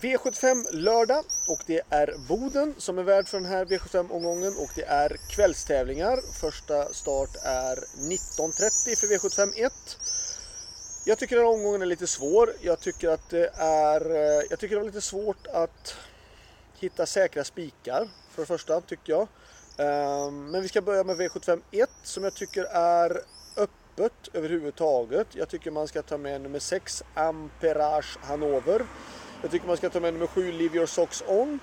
[0.00, 4.84] V75 lördag och det är Boden som är värd för den här V75-omgången och det
[4.84, 6.20] är kvällstävlingar.
[6.40, 9.72] Första start är 19.30 för V75 1.
[11.04, 12.52] Jag tycker den här omgången är lite svår.
[12.60, 15.96] Jag tycker att det är, eh, jag tycker det var lite svårt att
[16.78, 19.28] hitta säkra spikar för det första tycker jag.
[19.78, 23.20] Ehm, men vi ska börja med V75 1 som jag tycker är
[23.56, 25.26] öppet överhuvudtaget.
[25.32, 28.86] Jag tycker man ska ta med nummer 6 Amperage Hannover.
[29.44, 31.60] Jag tycker man ska ta med nummer 7 Leave Your Socks On.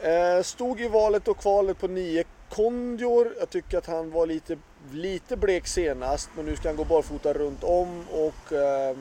[0.00, 3.34] Eh, stod i valet och kvalet på 9 Kondior.
[3.38, 4.58] Jag tycker att han var lite,
[4.92, 8.96] lite blek senast men nu ska han gå barfota runt om och eh,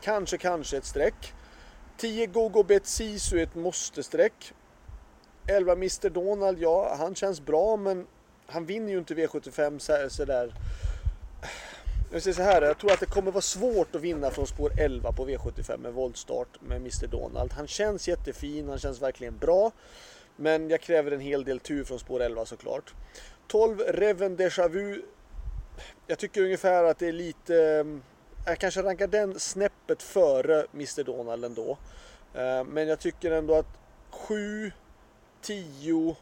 [0.00, 1.32] kanske, kanske ett streck.
[1.96, 4.52] 10 Gogo Bet Sisu är ett måste-streck.
[5.46, 8.06] 11 Mr Donald, ja han känns bra men
[8.46, 10.08] han vinner ju inte V75 sådär.
[10.08, 10.87] Så
[12.10, 14.72] jag säger så här, jag tror att det kommer vara svårt att vinna från spår
[14.78, 17.52] 11 på V75 med voltstart med Mr Donald.
[17.52, 19.72] Han känns jättefin, han känns verkligen bra.
[20.36, 22.94] Men jag kräver en hel del tur från spår 11 såklart.
[23.46, 25.02] 12 Reven Deja Vu.
[26.06, 27.56] Jag tycker ungefär att det är lite...
[27.56, 27.84] Eh,
[28.46, 31.78] jag kanske rankar den snäppet före Mr Donald ändå.
[32.34, 33.78] Eh, men jag tycker ändå att
[34.10, 34.72] 7,
[35.42, 36.16] 10,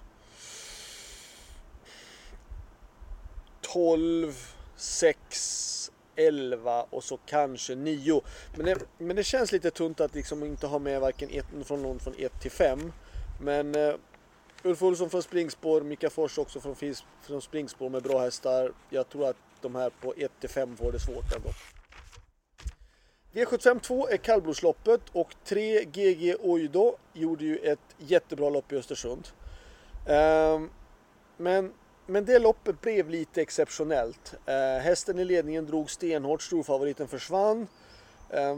[3.61, 8.23] 12, 6, 11 och så kanske 9.
[8.57, 11.83] Men det, men det känns lite tunt att liksom inte ha med varken ett, från
[11.83, 12.93] någon från 1 till 5.
[13.41, 13.95] Men uh,
[14.63, 16.77] Ulf Olsson från springspår, Mika Fors också från,
[17.23, 18.73] från springspår med bra hästar.
[18.91, 21.49] Jag tror att de här på 1 till 5 får det svårt ändå.
[23.33, 29.29] V75 2 är kallblodsloppet och 3 GG Oido gjorde ju ett jättebra lopp i Östersund.
[30.07, 30.71] Um,
[31.37, 31.73] men
[32.07, 34.35] men det loppet blev lite exceptionellt.
[34.47, 37.67] Eh, hästen i ledningen drog stenhårt, storfavoriten försvann.
[38.31, 38.57] Eh,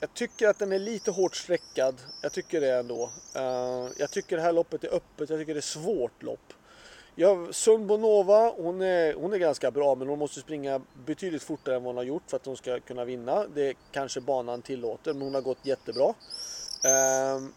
[0.00, 2.00] jag tycker att den är lite hårt sträckad.
[2.22, 3.10] Jag tycker det ändå.
[3.36, 5.30] Eh, jag tycker det här loppet är öppet.
[5.30, 6.52] Jag tycker det är svårt lopp.
[7.16, 11.82] Jag, Sundbonova, hon är, hon är ganska bra men hon måste springa betydligt fortare än
[11.82, 13.46] vad hon har gjort för att hon ska kunna vinna.
[13.54, 16.14] Det kanske banan tillåter men hon har gått jättebra.
[16.84, 17.52] Ehm,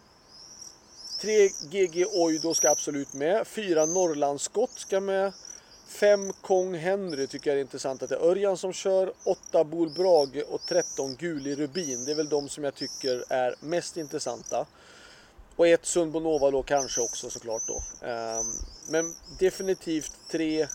[1.22, 3.48] 3 GG Oido ska absolut med.
[3.48, 5.34] 4 Norrlandsskott ska med.
[5.88, 9.14] 5 Kong Henry tycker jag är intressant att det är Örjan som kör.
[9.24, 12.06] 8 Bol Brage och 13 Guli Rubin.
[12.06, 14.66] Det är väl de som jag tycker är mest intressanta.
[15.56, 18.08] Och ett Sundbonova då kanske också såklart då.
[18.08, 18.46] Ehm,
[18.90, 20.68] men definitivt 3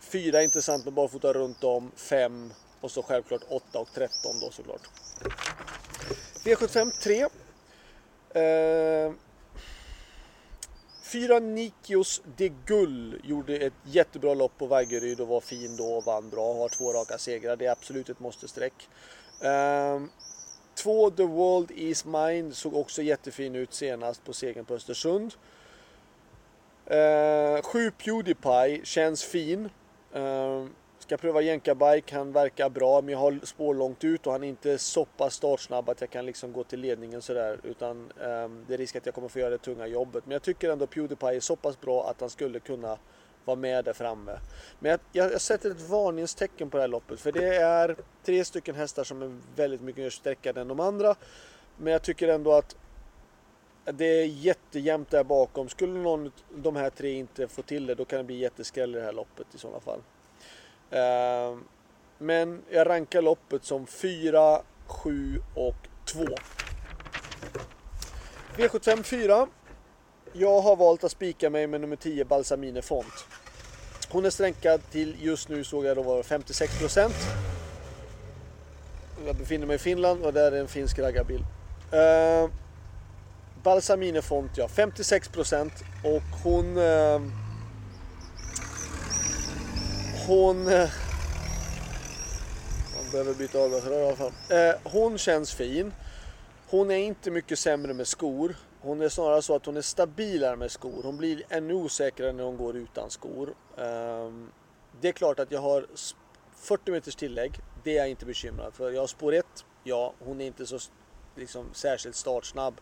[0.00, 1.90] 4 intressant med barfota runt om.
[1.96, 4.88] 5 och så självklart 8 och 13 då såklart.
[6.44, 7.28] V75 3
[8.34, 9.12] Eh,
[11.02, 16.04] fyra Nikios de Gull gjorde ett jättebra lopp på Vaggeryd och var fin då och
[16.04, 16.54] vann bra.
[16.54, 17.56] Har två raka segrar.
[17.56, 18.88] Det är absolut ett måste-streck.
[19.40, 20.02] Eh,
[20.74, 25.34] två The World Is Mine såg också jättefin ut senast på segern på Östersund.
[26.86, 29.70] Eh, sju Pewdiepie känns fin.
[30.12, 30.64] Eh,
[31.04, 34.48] Ska pröva jänka-bike, han verkar bra men jag har spår långt ut och han är
[34.48, 37.60] inte så pass startsnabb att jag kan liksom gå till ledningen sådär.
[37.62, 40.26] Utan um, det är risk att jag kommer få göra det tunga jobbet.
[40.26, 42.98] Men jag tycker ändå Pewdiepie är så pass bra att han skulle kunna
[43.44, 44.38] vara med där framme.
[44.78, 47.20] Men jag, jag, jag sätter ett varningstecken på det här loppet.
[47.20, 51.14] För det är tre stycken hästar som är väldigt mycket mer sträckade än de andra.
[51.76, 52.76] Men jag tycker ändå att
[53.84, 55.68] det är jättejämnt där bakom.
[55.68, 58.94] Skulle någon av de här tre inte få till det då kan det bli jätteskräll
[58.94, 60.00] i det här loppet i sådana fall.
[60.90, 61.64] Ehm,
[62.18, 66.24] men jag rankar loppet som 4, 7 och 2.
[68.56, 69.46] V75 4.
[70.32, 73.26] Jag har valt att spika mig med nummer 10 Balsamine Font.
[74.10, 77.10] Hon är stränkad till just nu såg jag då var 56%.
[79.26, 81.40] Jag befinner mig i Finland och där är en finsk raggarbil.
[81.40, 82.50] Uh,
[83.62, 85.70] Balsamine Font ja, 56%
[86.04, 87.20] och hon uh,
[90.26, 90.68] hon...
[90.68, 90.90] Eh,
[92.96, 94.32] man behöver byta avgasrör i alla fall.
[94.50, 95.92] Eh, hon känns fin.
[96.68, 98.56] Hon är inte mycket sämre med skor.
[98.80, 101.02] Hon är snarare så att hon är stabilare med skor.
[101.02, 103.54] Hon blir ännu osäkrare när hon går utan skor.
[103.78, 104.50] Ehm,
[105.00, 105.86] det är klart att jag har
[106.56, 107.60] 40 meters tillägg.
[107.84, 108.90] Det är jag inte bekymrad för.
[108.90, 109.46] Jag har spår 1.
[109.84, 110.78] Ja, hon är inte så
[111.36, 112.80] liksom, särskilt startsnabb.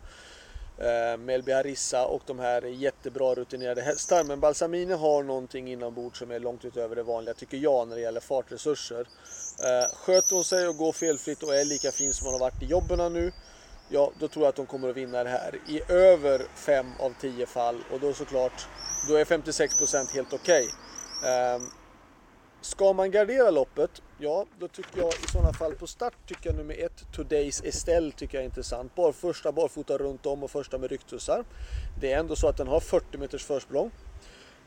[0.77, 4.23] Eh, Melby Harissa och de här jättebra rutinerade hästar.
[4.23, 8.01] Men Balsamine har någonting inombords som är långt utöver det vanliga tycker jag när det
[8.01, 9.07] gäller fartresurser.
[9.63, 12.61] Eh, sköter hon sig och går felfritt och är lika fin som hon har varit
[12.61, 13.31] i jobben nu.
[13.89, 17.13] Ja, då tror jag att hon kommer att vinna det här i över 5 av
[17.21, 18.67] 10 fall och då såklart,
[19.07, 20.63] då är 56% helt okej.
[20.63, 21.59] Okay.
[22.63, 24.01] Ska man gardera loppet?
[24.17, 28.11] Ja, då tycker jag i sådana fall på start tycker jag nummer ett, Today's Estelle
[28.11, 28.95] tycker jag är intressant.
[28.95, 31.45] Bar, första barfota runt om och första med ryktussar.
[32.01, 33.91] Det är ändå så att den har 40 meters försprång.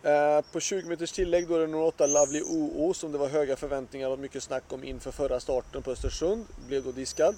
[0.02, 3.28] Eh, på 20 meters tillägg då är det nummer 8 Lovely OO som det var
[3.28, 6.46] höga förväntningar och mycket snack om inför förra starten på Östersund.
[6.66, 7.34] Blev då diskad.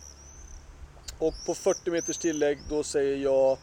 [1.18, 3.58] Och på 40 meters tillägg då säger jag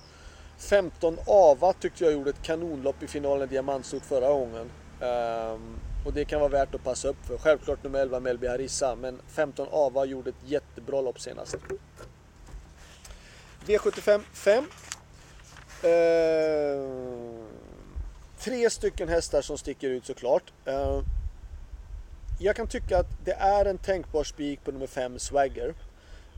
[0.57, 4.71] 15 Ava tyckte jag gjorde ett kanonlopp i finalen i Diamantsot förra gången.
[5.01, 5.57] Eh,
[6.05, 7.37] och det kan vara värt att passa upp för.
[7.37, 11.55] Självklart nummer 11 Melby Harissa, men 15 Ava gjorde ett jättebra lopp senast.
[13.65, 14.63] V75 5.
[15.83, 17.45] Uh,
[18.39, 20.53] tre stycken hästar som sticker ut såklart.
[20.67, 21.01] Uh,
[22.39, 25.69] jag kan tycka att det är en tänkbar spik på nummer 5 Swagger.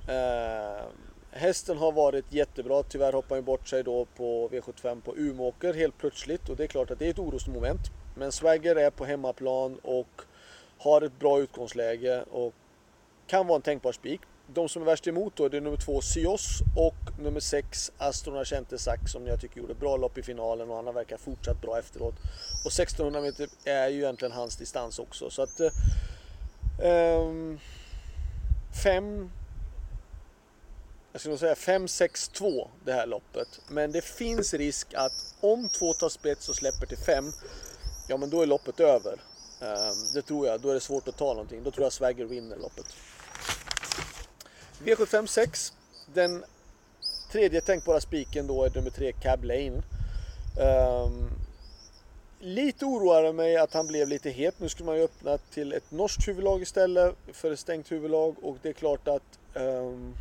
[0.10, 0.86] Uh,
[1.32, 2.84] hästen har varit jättebra.
[2.84, 6.68] Tyvärr hoppar han bort sig då på V75 på Umåker helt plötsligt och det är
[6.68, 7.82] klart att det är ett orosmoment.
[8.16, 10.22] Men Swagger är på hemmaplan och
[10.78, 12.54] har ett bra utgångsläge och
[13.28, 14.22] kan vara en tänkbar spik.
[14.54, 18.46] De som är värst emot då det är nummer två Sios och nummer sex Astrona
[18.78, 21.80] Sax som jag tycker gjorde bra lopp i finalen och han har verkat fortsatt bra
[21.80, 22.16] efteråt.
[22.66, 25.60] Och 1600 meter är ju egentligen hans distans också så att
[26.80, 27.60] Eh, ehm,
[28.84, 29.32] fem
[31.18, 33.60] jag skulle säga 5-6-2 det här loppet.
[33.68, 37.26] Men det finns risk att om två tar spets och släpper till 5
[38.08, 39.22] ja men då är loppet över.
[39.62, 41.64] Ehm, det tror jag, då är det svårt att ta någonting.
[41.64, 42.86] Då tror jag Swagger vinner loppet.
[44.84, 45.74] V75 6.
[46.14, 46.44] Den
[47.32, 49.84] tredje tänkbara spiken då är nummer 3 Cab Lane.
[51.06, 51.30] Um,
[52.40, 54.60] lite oroar mig att han blev lite het.
[54.60, 58.58] Nu skulle man ju öppna till ett norskt huvudlag istället för ett stängt huvudlag och
[58.62, 60.16] det är klart att um,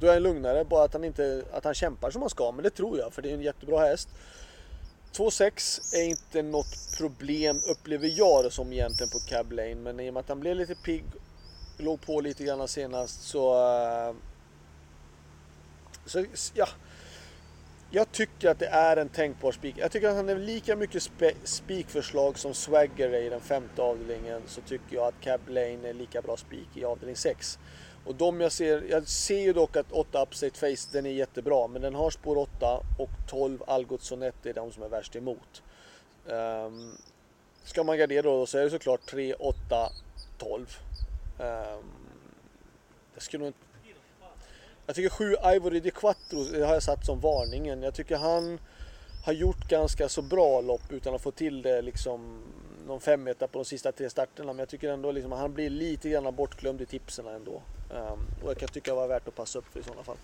[0.00, 0.64] då är han lugnare.
[0.64, 3.22] Bara att han, inte, att han kämpar som han ska, men det tror jag för
[3.22, 4.08] det är en jättebra häst.
[5.12, 9.74] 2,6 är inte något problem upplever jag det som egentligen på Cab Lane.
[9.74, 11.04] Men i och med att han blev lite pigg,
[11.78, 13.54] låg på lite grann senast så...
[13.54, 14.14] Eh,
[16.06, 16.24] så
[16.54, 16.68] ja.
[17.90, 19.74] Jag tycker att det är en tänkbar spik.
[19.78, 21.10] Jag tycker att han är lika mycket
[21.44, 24.42] spikförslag som Swagger är i den femte avdelningen.
[24.46, 27.58] Så tycker jag att Cab Lane är lika bra spik i avdelning 6.
[28.08, 31.66] Och de jag ser, jag ser ju dock att 8 Upstate Face den är jättebra
[31.66, 35.62] men den har spår 8 och 12 Algot Sonett är de som är värst emot.
[36.26, 36.92] Um,
[37.64, 39.56] ska man gardera då så är det såklart 3, 8,
[40.38, 40.78] 12.
[41.38, 41.46] Um,
[43.14, 43.54] jag skulle nog
[44.86, 47.82] Jag tycker 7 Ivory De Quattro det har jag satt som varningen.
[47.82, 48.58] Jag tycker han
[49.24, 52.42] har gjort ganska så bra lopp utan att få till det liksom
[52.88, 54.52] någon femetta på de sista tre starterna.
[54.52, 57.62] Men jag tycker ändå liksom att han blir lite grann bortglömd i tipsen ändå.
[57.90, 60.16] Um, och jag kan tycka det var värt att passa upp för i sådana fall.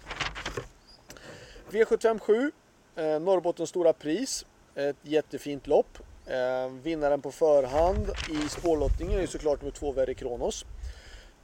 [1.70, 2.52] V75 7.
[2.96, 4.46] Eh, Norrbottens stora pris.
[4.75, 5.99] Ett jättefint lopp.
[6.26, 10.64] Eh, vinnaren på förhand i spårlottningen är såklart nummer två Verry Kronos.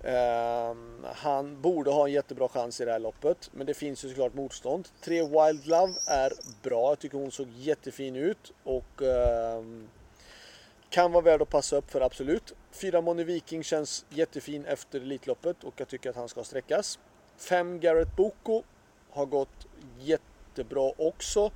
[0.04, 4.08] Eh, han borde ha en jättebra chans i det här loppet, men det finns ju
[4.08, 4.88] såklart motstånd.
[5.00, 6.32] Tre Wild Love är
[6.62, 9.62] bra, jag tycker hon såg jättefin ut och eh,
[10.90, 12.54] kan vara värd att passa upp för absolut.
[12.70, 16.98] Fyra Moni Viking känns jättefin efter Elitloppet och jag tycker att han ska sträckas.
[17.36, 18.62] Fem Garrett Boko
[19.10, 19.66] har gått
[19.98, 21.50] jättebra också.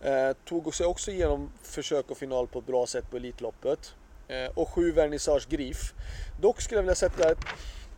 [0.00, 3.94] Eh, tog sig också igenom försök och final på ett bra sätt på Elitloppet.
[4.28, 5.92] Eh, och sju Vernissage Grif.
[6.40, 7.38] Dock skulle jag vilja sätta ett,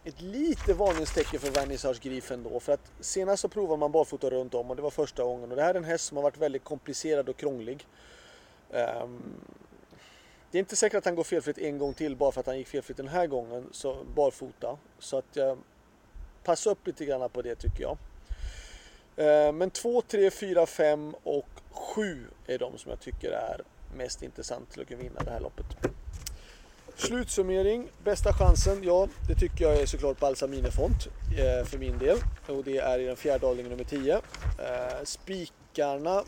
[0.04, 2.60] ett lite varningstecken för Vernissage Grif ändå.
[2.60, 5.50] För att senast så provade man barfota runt om och det var första gången.
[5.50, 7.86] Och det här är en häst som har varit väldigt komplicerad och krånglig.
[8.70, 9.22] Um,
[10.50, 12.58] det är inte säkert att han går felfritt en gång till bara för att han
[12.58, 14.78] gick felfritt den här gången, så barfota.
[14.98, 15.58] Så att jag
[16.44, 17.98] passa upp lite grann på det tycker jag.
[19.16, 23.60] Eh, men 2, 3, 4, 5 och 7 är de som jag tycker är
[23.96, 25.66] mest intressant till att kunna vinna det här loppet.
[26.96, 31.06] Slutsummering, bästa chansen, ja det tycker jag är såklart Balsaminefont
[31.38, 32.18] eh, för min del.
[32.46, 34.20] Och det är i den fjärde avdelningen nummer 10.
[35.04, 36.24] Spikarna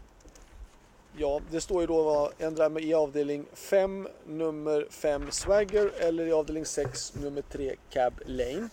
[1.20, 6.64] Ja, det står ju då ändra i avdelning 5 nummer 5 Swagger eller i avdelning
[6.64, 8.68] 6 nummer 3 Cab Lane.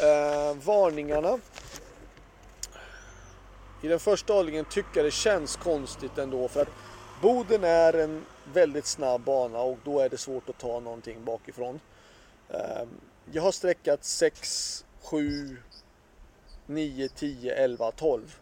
[0.00, 1.38] Eh, varningarna.
[3.82, 6.68] I den första avdelningen tycker jag det känns konstigt ändå för att
[7.22, 11.80] Boden är en väldigt snabb bana och då är det svårt att ta någonting bakifrån.
[12.48, 12.82] Eh,
[13.32, 15.56] jag har sträckat 6, 7,
[16.66, 18.36] 9, 10, 11, 12.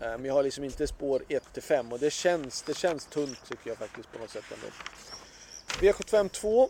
[0.00, 3.06] Eh, men jag har liksom inte spår 1 till 5 och det känns, det känns
[3.06, 4.66] tunt tycker jag faktiskt på något sätt ändå.
[5.80, 6.68] V75 2.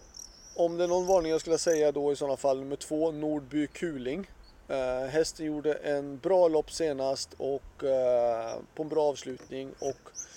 [0.56, 3.66] Om det är någon varning jag skulle säga då i sådana fall nummer 2 Nordby
[3.66, 4.30] Kuling.
[4.70, 9.96] Uh, hästen gjorde en bra lopp senast och uh, på en bra avslutning och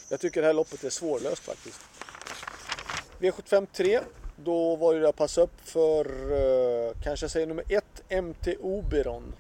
[0.10, 1.82] jag tycker det här loppet är svårlöst faktiskt.
[3.20, 4.00] V75 3.
[4.36, 9.36] då var det att passa upp för, uh, kanske jag säger nummer 1, MT Oberon.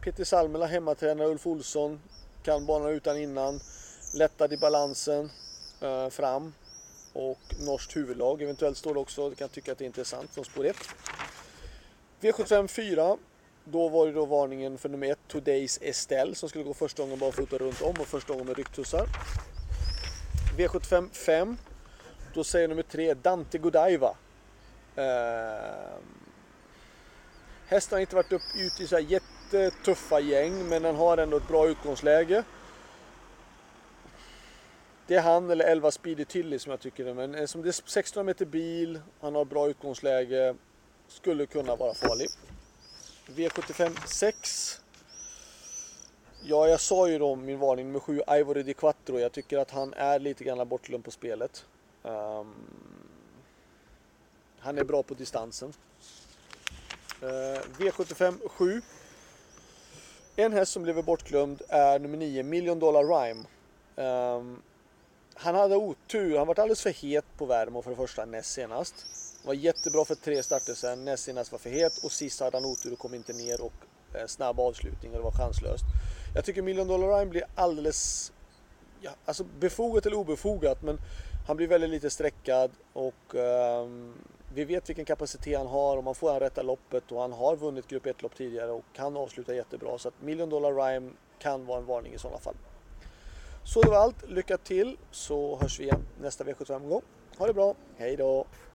[0.00, 2.00] Peter Salmela, hemmatränare, Ulf Olsson,
[2.46, 3.60] kan banan utan innan.
[4.14, 5.30] Lättad i balansen
[5.80, 6.54] eh, fram.
[7.12, 9.30] Och norskt huvudlag eventuellt står det också.
[9.30, 10.76] Du kan tycka att det är intressant som spår 1.
[12.20, 13.16] V75 4.
[13.64, 17.18] Då var det då varningen för nummer 1, Today's Estelle, som skulle gå första gången
[17.18, 19.08] barfota runt om och första gången med rycktussar.
[20.58, 21.56] V75 5.
[22.34, 24.16] Då säger nummer 3, Dante Godiva.
[24.96, 25.96] Eh,
[27.66, 29.02] hästen har inte varit upp, ute i så här
[29.84, 32.44] tuffa gäng, men den har ändå ett bra utgångsläge.
[35.06, 37.68] Det är han eller 11 Speedy Tilly som jag tycker är, men eh, som det
[37.68, 40.54] är 16 meter bil, han har bra utgångsläge,
[41.08, 42.28] skulle kunna vara farlig.
[43.26, 44.80] V75 6.
[46.42, 49.18] Ja, jag sa ju då min varning med 7 Ivory Di Quattro.
[49.18, 51.64] Jag tycker att han är lite grann bortglömd på spelet.
[52.02, 52.54] Um,
[54.58, 55.72] han är bra på distansen.
[57.22, 57.28] Uh,
[57.78, 58.82] V75 7.
[60.38, 63.44] En häst som blev bortglömd är nummer 9, Million Dollar Rhyme.
[63.96, 64.62] Um,
[65.34, 66.38] han hade otur.
[66.38, 68.94] Han var alldeles för het på Värmo för det första näst senast.
[69.44, 71.04] Var jättebra för tre starter sen.
[71.04, 73.72] Näst senast var för het och sist hade han otur och kom inte ner och
[74.14, 75.84] eh, snabb avslutning och det var chanslöst.
[76.34, 78.32] Jag tycker Million Dollar Rhyme blir alldeles
[79.00, 80.98] ja, alltså befogat eller obefogat men
[81.46, 84.14] han blir väldigt lite sträckad och um,
[84.56, 87.56] vi vet vilken kapacitet han har och man får han rätta loppet och han har
[87.56, 91.78] vunnit grupp 1-lopp tidigare och kan avsluta jättebra så att Million Dollar Rhyme kan vara
[91.78, 92.54] en varning i sådana fall.
[93.64, 94.28] Så det var allt.
[94.28, 97.02] Lycka till så hörs vi igen nästa V75-gång.
[97.38, 97.74] Ha det bra.
[97.96, 98.46] Hej då!